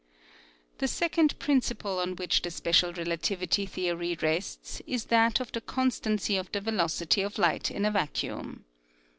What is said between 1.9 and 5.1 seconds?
on which the special relativity theory rests is